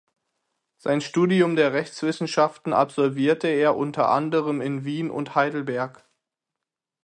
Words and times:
Sein 0.77 0.99
Studium 0.99 1.55
der 1.55 1.73
Rechtswissenschaften 1.73 2.73
absolvierte 2.73 3.47
er 3.49 3.77
unter 3.77 4.09
anderem 4.09 4.59
in 4.59 4.83
Wien 4.83 5.11
und 5.11 5.35
Heidelberg. 5.35 6.09